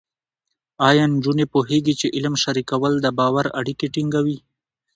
ایا 0.89 1.03
نجونې 1.15 1.45
پوهېږي 1.53 1.93
چې 1.99 2.07
علم 2.15 2.35
شریکول 2.43 2.93
د 3.01 3.07
باور 3.19 3.45
اړیکې 3.59 3.87
ټینګوي؟ 3.93 4.37